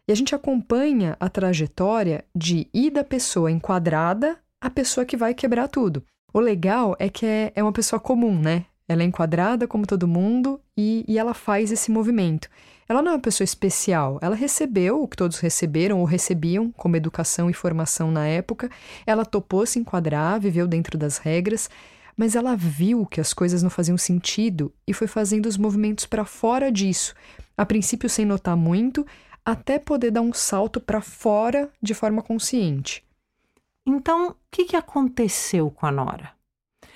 [0.08, 5.34] E a gente acompanha a trajetória de ir da pessoa enquadrada à pessoa que vai
[5.34, 6.04] quebrar tudo.
[6.32, 8.65] O legal é que é, é uma pessoa comum, né?
[8.88, 12.48] Ela é enquadrada como todo mundo e, e ela faz esse movimento.
[12.89, 16.95] Ela não é uma pessoa especial, ela recebeu o que todos receberam ou recebiam como
[16.95, 18.67] educação e formação na época.
[19.06, 21.69] Ela topou se enquadrar, viveu dentro das regras,
[22.17, 26.25] mas ela viu que as coisas não faziam sentido e foi fazendo os movimentos para
[26.25, 27.13] fora disso,
[27.56, 29.06] a princípio sem notar muito,
[29.45, 33.06] até poder dar um salto para fora de forma consciente.
[33.86, 36.32] Então, o que, que aconteceu com a Nora?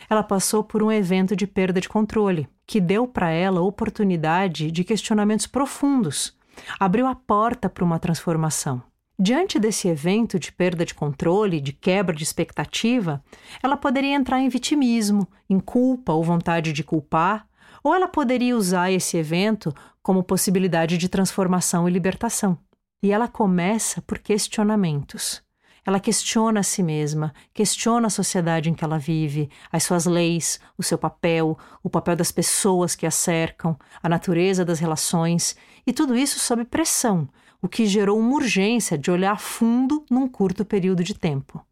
[0.10, 4.84] Ela passou por um evento de perda de controle, que deu para ela oportunidade de
[4.84, 6.36] questionamentos profundos,
[6.80, 8.82] abriu a porta para uma transformação.
[9.19, 13.23] Diante desse evento de perda de controle, de quebra de expectativa,
[13.62, 17.47] ela poderia entrar em vitimismo, em culpa ou vontade de culpar,
[17.84, 22.58] ou ela poderia usar esse evento como possibilidade de transformação e libertação.
[23.04, 25.42] E ela começa por questionamentos.
[25.86, 30.60] Ela questiona a si mesma, questiona a sociedade em que ela vive, as suas leis,
[30.78, 35.91] o seu papel, o papel das pessoas que a cercam, a natureza das relações, e
[35.91, 37.28] tudo isso sob pressão,
[37.62, 41.65] o que gerou uma urgência de olhar fundo num curto período de tempo.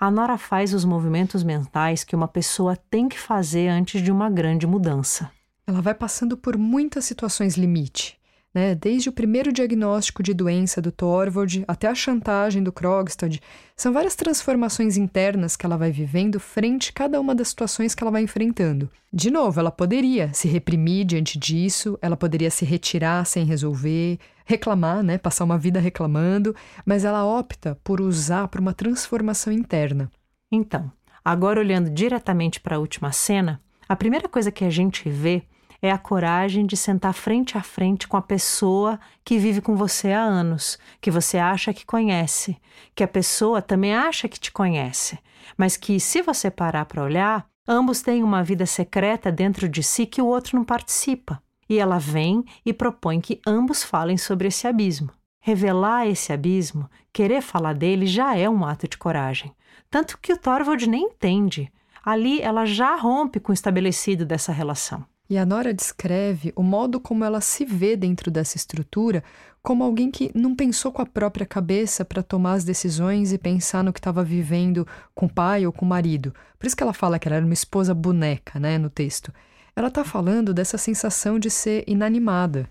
[0.00, 4.28] A Nora faz os movimentos mentais que uma pessoa tem que fazer antes de uma
[4.28, 5.30] grande mudança.
[5.66, 8.18] Ela vai passando por muitas situações limite
[8.54, 8.74] né?
[8.74, 13.40] Desde o primeiro diagnóstico de doença do Thorvald até a chantagem do Krogstad,
[13.76, 18.04] são várias transformações internas que ela vai vivendo frente a cada uma das situações que
[18.04, 18.88] ela vai enfrentando.
[19.12, 25.02] De novo, ela poderia se reprimir diante disso, ela poderia se retirar sem resolver, reclamar,
[25.02, 25.18] né?
[25.18, 26.54] Passar uma vida reclamando,
[26.86, 30.10] mas ela opta por usar para uma transformação interna.
[30.52, 30.92] Então,
[31.24, 35.42] agora olhando diretamente para a última cena, a primeira coisa que a gente vê
[35.84, 40.12] é a coragem de sentar frente a frente com a pessoa que vive com você
[40.12, 42.56] há anos, que você acha que conhece,
[42.94, 45.18] que a pessoa também acha que te conhece,
[45.58, 50.06] mas que, se você parar para olhar, ambos têm uma vida secreta dentro de si
[50.06, 51.38] que o outro não participa.
[51.68, 55.10] E ela vem e propõe que ambos falem sobre esse abismo.
[55.38, 59.54] Revelar esse abismo, querer falar dele, já é um ato de coragem.
[59.90, 61.70] Tanto que o Thorvald nem entende.
[62.02, 65.04] Ali ela já rompe com o estabelecido dessa relação.
[65.28, 69.24] E a Nora descreve o modo como ela se vê dentro dessa estrutura
[69.62, 73.82] como alguém que não pensou com a própria cabeça para tomar as decisões e pensar
[73.82, 76.34] no que estava vivendo com o pai ou com o marido.
[76.58, 79.32] Por isso que ela fala que ela era uma esposa boneca, né, no texto.
[79.74, 82.68] Ela está falando dessa sensação de ser inanimada.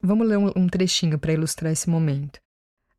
[0.00, 2.38] Vamos ler um, um trechinho para ilustrar esse momento.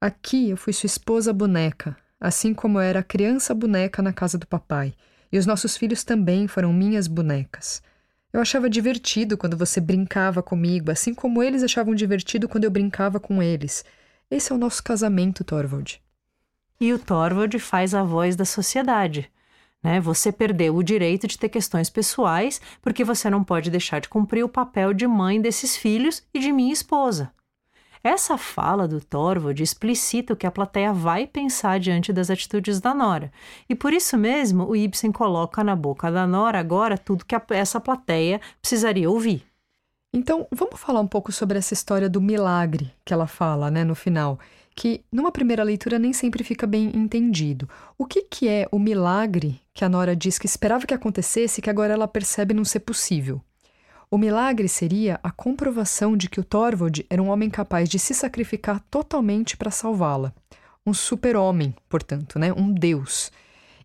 [0.01, 4.45] Aqui eu fui sua esposa boneca, assim como eu era criança boneca na casa do
[4.45, 4.93] papai,
[5.31, 7.81] e os nossos filhos também foram minhas bonecas.
[8.33, 13.19] Eu achava divertido quando você brincava comigo, assim como eles achavam divertido quando eu brincava
[13.19, 13.85] com eles.
[14.29, 16.01] Esse é o nosso casamento, Thorvald.
[16.81, 19.31] E o Thorvald faz a voz da sociedade.
[19.83, 19.99] Né?
[19.99, 24.43] Você perdeu o direito de ter questões pessoais porque você não pode deixar de cumprir
[24.43, 27.31] o papel de mãe desses filhos e de minha esposa.
[28.05, 32.93] Essa fala do Thorvald explicita o que a plateia vai pensar diante das atitudes da
[32.93, 33.31] Nora.
[33.69, 37.79] E por isso mesmo, o Ibsen coloca na boca da Nora agora tudo que essa
[37.79, 39.45] plateia precisaria ouvir.
[40.13, 43.95] Então, vamos falar um pouco sobre essa história do milagre que ela fala, né, no
[43.95, 44.37] final,
[44.75, 47.69] que numa primeira leitura nem sempre fica bem entendido.
[47.97, 51.63] O que, que é o milagre que a Nora diz que esperava que acontecesse e
[51.63, 53.41] que agora ela percebe não ser possível?
[54.13, 58.13] O milagre seria a comprovação de que o Thorvald era um homem capaz de se
[58.13, 60.31] sacrificar totalmente para salvá-la.
[60.85, 62.53] Um super-homem, portanto, né?
[62.53, 63.31] um deus.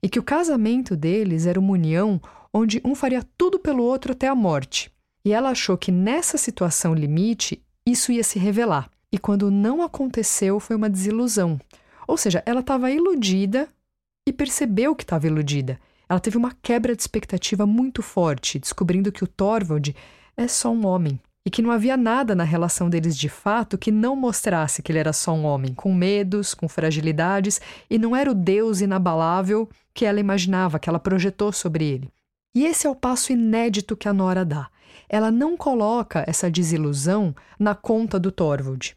[0.02, 2.20] E que o casamento deles era uma união
[2.52, 4.92] onde um faria tudo pelo outro até a morte.
[5.24, 8.90] E ela achou que nessa situação limite isso ia se revelar.
[9.10, 11.58] E quando não aconteceu, foi uma desilusão.
[12.06, 13.66] Ou seja, ela estava iludida
[14.28, 15.80] e percebeu que estava iludida.
[16.06, 19.96] Ela teve uma quebra de expectativa muito forte, descobrindo que o Thorvald
[20.38, 21.20] é só um homem.
[21.44, 24.98] E que não havia nada na relação deles de fato que não mostrasse que ele
[24.98, 30.04] era só um homem, com medos, com fragilidades, e não era o Deus inabalável que
[30.04, 32.12] ela imaginava, que ela projetou sobre ele.
[32.54, 34.68] E esse é o passo inédito que a Nora dá.
[35.08, 38.96] Ela não coloca essa desilusão na conta do Thorvald.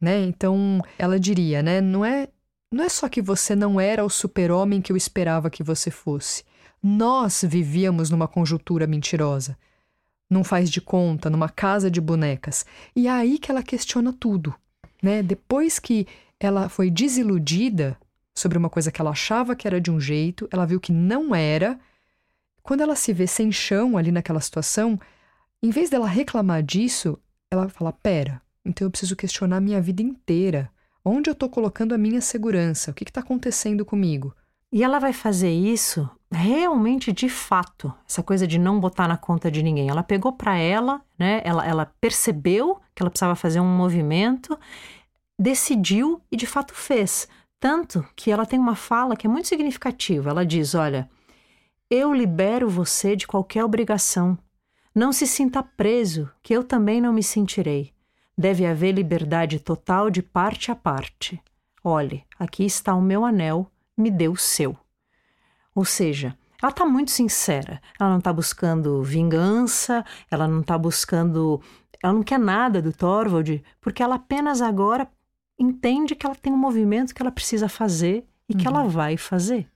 [0.00, 0.22] Né?
[0.24, 1.80] Então, ela diria, né?
[1.80, 2.28] Não é,
[2.70, 6.44] não é só que você não era o super-homem que eu esperava que você fosse.
[6.82, 9.56] Nós vivíamos numa conjuntura mentirosa
[10.28, 12.66] num faz de conta, numa casa de bonecas.
[12.94, 14.54] E é aí que ela questiona tudo,
[15.02, 15.22] né?
[15.22, 16.06] Depois que
[16.38, 17.96] ela foi desiludida
[18.34, 21.34] sobre uma coisa que ela achava que era de um jeito, ela viu que não
[21.34, 21.78] era.
[22.62, 24.98] Quando ela se vê sem chão ali naquela situação,
[25.62, 27.18] em vez dela reclamar disso,
[27.50, 30.70] ela fala: pera, então eu preciso questionar a minha vida inteira.
[31.04, 32.90] Onde eu estou colocando a minha segurança?
[32.90, 34.34] O que está acontecendo comigo?
[34.72, 39.50] E ela vai fazer isso realmente de fato, essa coisa de não botar na conta
[39.50, 39.88] de ninguém.
[39.88, 41.40] Ela pegou para ela, né?
[41.44, 44.58] Ela, ela percebeu que ela precisava fazer um movimento,
[45.38, 47.28] decidiu e de fato fez.
[47.58, 50.30] Tanto que ela tem uma fala que é muito significativa.
[50.30, 51.08] Ela diz: Olha,
[51.88, 54.36] eu libero você de qualquer obrigação.
[54.94, 57.92] Não se sinta preso, que eu também não me sentirei.
[58.36, 61.40] Deve haver liberdade total de parte a parte.
[61.82, 64.76] Olhe, aqui está o meu anel, me dê o seu.
[65.74, 67.80] Ou seja, ela está muito sincera.
[67.98, 71.60] Ela não está buscando vingança, ela não está buscando.
[72.02, 75.08] Ela não quer nada do Thorvald, porque ela apenas agora
[75.58, 78.88] entende que ela tem um movimento que ela precisa fazer e que ela uhum.
[78.88, 79.66] vai fazer.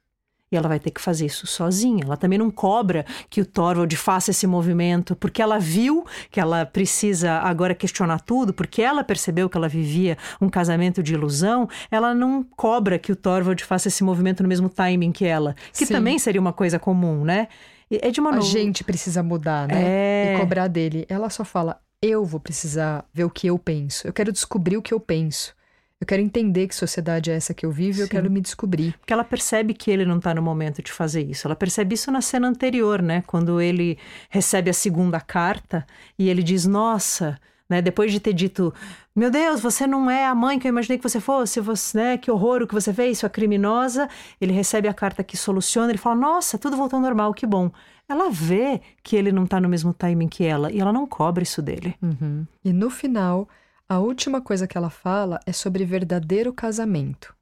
[0.52, 2.04] E ela vai ter que fazer isso sozinha.
[2.04, 6.66] Ela também não cobra que o Thorvald faça esse movimento, porque ela viu que ela
[6.66, 11.68] precisa agora questionar tudo, porque ela percebeu que ela vivia um casamento de ilusão.
[11.88, 15.86] Ela não cobra que o Thorvald faça esse movimento no mesmo timing que ela, que
[15.86, 15.94] Sim.
[15.94, 17.46] também seria uma coisa comum, né?
[17.88, 19.74] É de uma A gente precisa mudar, né?
[19.76, 20.34] É...
[20.34, 21.04] E cobrar dele.
[21.08, 24.06] Ela só fala: eu vou precisar ver o que eu penso.
[24.06, 25.54] Eu quero descobrir o que eu penso.
[26.00, 28.96] Eu quero entender que sociedade é essa que eu vivo e eu quero me descobrir.
[28.98, 31.46] Porque ela percebe que ele não está no momento de fazer isso.
[31.46, 33.22] Ela percebe isso na cena anterior, né?
[33.26, 33.98] Quando ele
[34.30, 35.86] recebe a segunda carta
[36.18, 37.82] e ele diz: Nossa, né?
[37.82, 38.72] Depois de ter dito:
[39.14, 42.16] Meu Deus, você não é a mãe que eu imaginei que você fosse, você, né?
[42.16, 44.08] Que horror o que você fez, sua criminosa.
[44.40, 47.70] Ele recebe a carta que soluciona, ele fala: Nossa, tudo voltou ao normal, que bom.
[48.08, 51.42] Ela vê que ele não está no mesmo timing que ela e ela não cobra
[51.42, 51.94] isso dele.
[52.02, 52.44] Uhum.
[52.64, 53.46] E no final
[53.90, 57.34] a última coisa que ela fala é sobre verdadeiro casamento.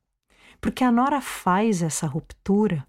[0.63, 2.87] Porque a Nora faz essa ruptura,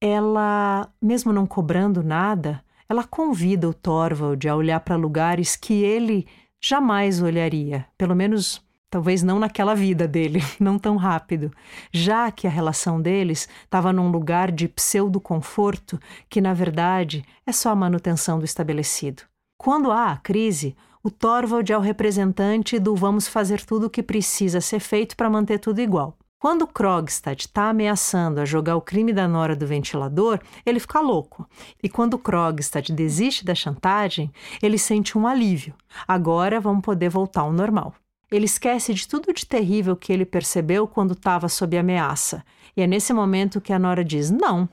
[0.00, 6.26] ela, mesmo não cobrando nada, ela convida o Thorvald a olhar para lugares que ele
[6.58, 11.52] jamais olharia, pelo menos talvez não naquela vida dele, não tão rápido,
[11.92, 16.00] já que a relação deles estava num lugar de pseudo-conforto
[16.30, 19.22] que, na verdade, é só a manutenção do estabelecido.
[19.58, 20.74] Quando há a crise,
[21.04, 25.28] o Torvald é o representante do vamos fazer tudo o que precisa ser feito para
[25.28, 26.16] manter tudo igual.
[26.38, 31.46] Quando Krogstad está ameaçando a jogar o crime da nora do ventilador, ele fica louco.
[31.82, 35.74] E quando Krogstad desiste da chantagem, ele sente um alívio.
[36.08, 37.94] Agora vamos poder voltar ao normal.
[38.32, 42.42] Ele esquece de tudo de terrível que ele percebeu quando estava sob ameaça.
[42.74, 44.66] E é nesse momento que a Nora diz: Não,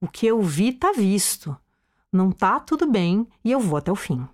[0.00, 1.56] o que eu vi está visto.
[2.12, 4.24] Não tá tudo bem e eu vou até o fim.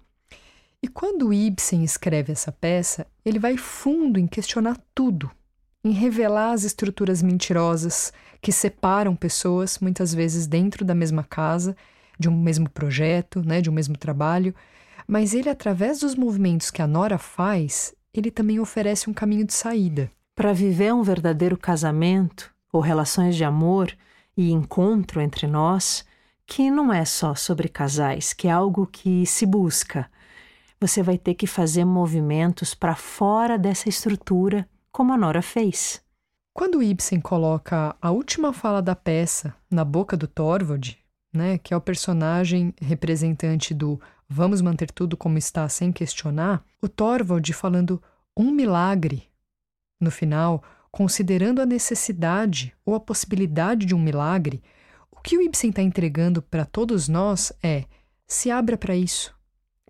[0.81, 5.29] E quando Ibsen escreve essa peça, ele vai fundo em questionar tudo,
[5.85, 11.77] em revelar as estruturas mentirosas que separam pessoas, muitas vezes dentro da mesma casa,
[12.17, 14.55] de um mesmo projeto, né, de um mesmo trabalho.
[15.07, 19.55] Mas ele, através dos movimentos que a Nora faz, ele também oferece um caminho de
[19.55, 20.09] saída.
[20.37, 23.93] Para viver um verdadeiro casamento, ou relações de amor
[24.37, 26.05] e encontro entre nós,
[26.47, 30.09] que não é só sobre casais, que é algo que se busca
[30.81, 36.03] você vai ter que fazer movimentos para fora dessa estrutura, como a Nora fez.
[36.55, 40.99] Quando Ibsen coloca a última fala da peça na boca do Thorvald,
[41.33, 46.89] né, que é o personagem representante do vamos manter tudo como está sem questionar, o
[46.89, 48.03] Thorvald falando
[48.37, 49.29] um milagre,
[50.01, 54.63] No final, considerando a necessidade ou a possibilidade de um milagre,
[55.11, 57.85] o que o Ibsen está entregando para todos nós é:
[58.27, 59.38] se abra para isso,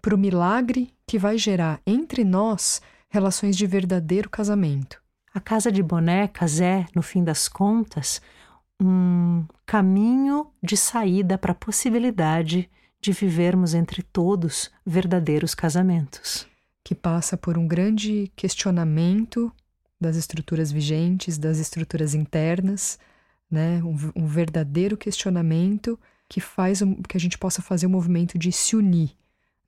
[0.01, 5.01] para o milagre que vai gerar entre nós relações de verdadeiro casamento.
[5.35, 8.21] A casa de bonecas é, no fim das contas,
[8.81, 12.71] um caminho de saída para a possibilidade
[13.01, 16.47] de vivermos entre todos verdadeiros casamentos.
[16.85, 19.53] Que passa por um grande questionamento
[20.01, 22.99] das estruturas vigentes, das estruturas internas,
[23.51, 23.83] né?
[23.83, 28.39] um, um verdadeiro questionamento que faz um, que a gente possa fazer o um movimento
[28.39, 29.11] de se unir.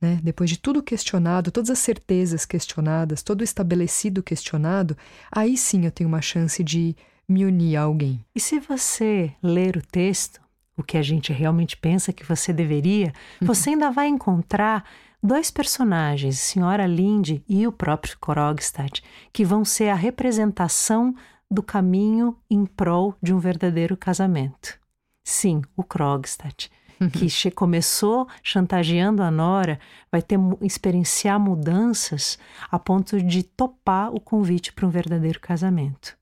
[0.00, 0.18] Né?
[0.22, 4.96] Depois de tudo questionado, todas as certezas questionadas, todo o estabelecido questionado,
[5.30, 6.96] aí sim eu tenho uma chance de
[7.28, 8.24] me unir a alguém.
[8.34, 10.40] E se você ler o texto,
[10.76, 13.46] o que a gente realmente pensa que você deveria, uhum.
[13.46, 14.84] você ainda vai encontrar
[15.22, 21.14] dois personagens, Senhora Linde e o próprio Krogstad, que vão ser a representação
[21.50, 24.78] do caminho em prol de um verdadeiro casamento.
[25.22, 26.70] Sim, o Krogstad.
[27.12, 29.78] que começou chantageando a Nora,
[30.10, 32.38] vai ter experienciar mudanças
[32.70, 36.18] a ponto de topar o convite para um verdadeiro casamento.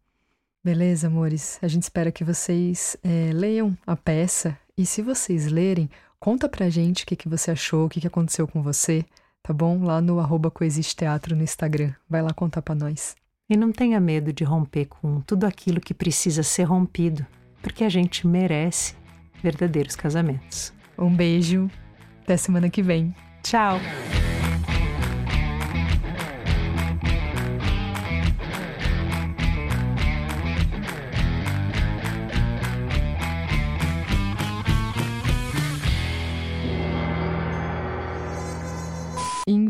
[0.64, 1.58] Beleza, amores?
[1.62, 5.88] A gente espera que vocês é, leiam a peça e, se vocês lerem,
[6.20, 9.04] conta pra gente o que, que você achou, o que, que aconteceu com você,
[9.42, 9.82] tá bom?
[9.82, 11.92] Lá no arroba Coexiste Teatro no Instagram.
[12.08, 13.16] Vai lá contar pra nós.
[13.48, 17.24] E não tenha medo de romper com tudo aquilo que precisa ser rompido,
[17.62, 18.94] porque a gente merece
[19.42, 20.72] verdadeiros casamentos.
[20.96, 21.70] Um beijo,
[22.22, 23.14] até semana que vem.
[23.42, 23.80] Tchau!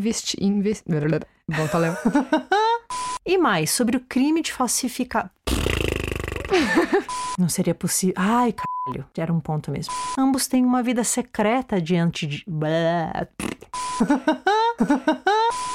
[0.09, 0.37] investi...
[0.41, 0.85] investi...
[1.49, 1.97] Volta, Léo.
[3.25, 5.31] e mais, sobre o crime de falsificar...
[7.39, 8.15] Não seria possível...
[8.17, 8.78] Ai, caralho.
[9.17, 9.93] Era um ponto mesmo.
[10.19, 12.45] Ambos têm uma vida secreta diante de...